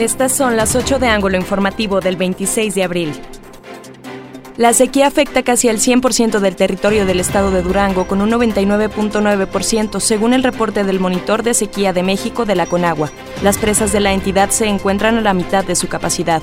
[0.00, 3.12] Estas son las 8 de ángulo informativo del 26 de abril.
[4.56, 10.00] La sequía afecta casi al 100% del territorio del estado de Durango, con un 99.9%,
[10.00, 13.10] según el reporte del Monitor de Sequía de México de la Conagua.
[13.42, 16.40] Las presas de la entidad se encuentran a la mitad de su capacidad.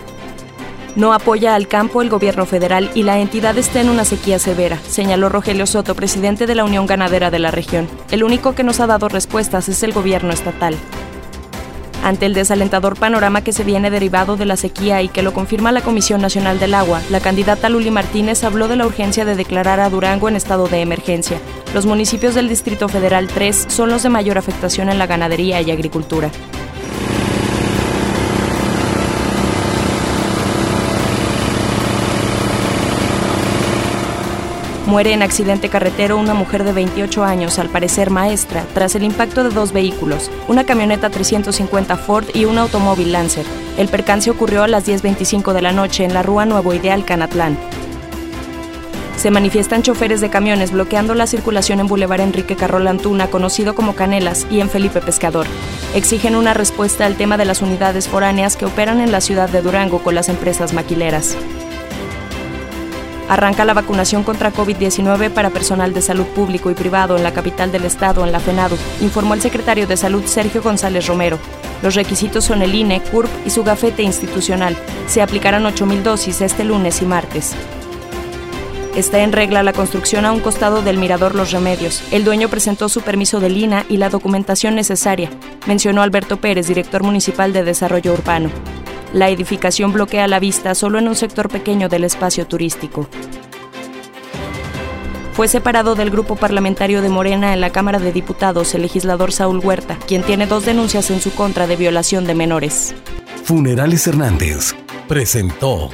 [0.96, 4.78] No apoya al campo el gobierno federal y la entidad está en una sequía severa,
[4.88, 7.90] señaló Rogelio Soto, presidente de la Unión Ganadera de la región.
[8.12, 10.76] El único que nos ha dado respuestas es el gobierno estatal.
[12.04, 15.72] Ante el desalentador panorama que se viene derivado de la sequía y que lo confirma
[15.72, 19.80] la Comisión Nacional del Agua, la candidata Luli Martínez habló de la urgencia de declarar
[19.80, 21.40] a Durango en estado de emergencia.
[21.74, 25.72] Los municipios del Distrito Federal 3 son los de mayor afectación en la ganadería y
[25.72, 26.32] agricultura.
[34.88, 39.44] Muere en accidente carretero una mujer de 28 años, al parecer maestra, tras el impacto
[39.44, 43.46] de dos vehículos, una camioneta 350 Ford y un automóvil Lancer.
[43.78, 47.58] El percance ocurrió a las 10.25 de la noche en la Rúa Nuevo Ideal, Canatlán.
[49.18, 53.94] Se manifiestan choferes de camiones bloqueando la circulación en Boulevard Enrique Carrol Antuna, conocido como
[53.94, 55.48] Canelas, y en Felipe Pescador.
[55.96, 59.62] Exigen una respuesta al tema de las unidades foráneas que operan en la ciudad de
[59.62, 61.36] Durango con las empresas maquileras.
[63.30, 67.72] Arranca la vacunación contra COVID-19 para personal de salud público y privado en la capital
[67.72, 71.38] del estado, en la FENADU, informó el secretario de Salud Sergio González Romero.
[71.84, 74.76] Los requisitos son el INE, CURP y su gafete institucional.
[75.08, 77.54] Se aplicarán 8.000 dosis este lunes y martes.
[78.96, 82.02] Está en regla la construcción a un costado del Mirador Los Remedios.
[82.12, 85.30] El dueño presentó su permiso de Lina y la documentación necesaria,
[85.68, 88.50] mencionó Alberto Pérez, director municipal de Desarrollo Urbano.
[89.14, 93.08] La edificación bloquea la vista solo en un sector pequeño del espacio turístico.
[95.34, 99.60] Fue separado del grupo parlamentario de Morena en la Cámara de Diputados el legislador Saúl
[99.60, 102.96] Huerta, quien tiene dos denuncias en su contra de violación de menores.
[103.44, 104.74] Funerales Hernández
[105.08, 105.90] presentó